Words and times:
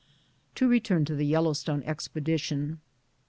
To 0.55 0.67
return 0.67 1.05
to 1.05 1.13
the 1.15 1.27
Yellowstone 1.27 1.83
expedition. 1.83 2.81